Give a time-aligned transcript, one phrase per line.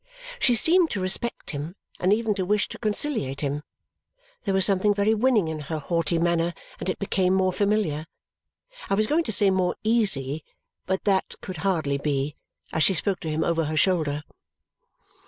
[0.39, 3.61] She seemed to respect him and even to wish to conciliate him.
[4.45, 8.07] There was something very winning in her haughty manner, and it became more familiar
[8.89, 10.43] I was going to say more easy,
[10.87, 12.35] but that could hardly be
[12.73, 14.23] as she spoke to him over her shoulder.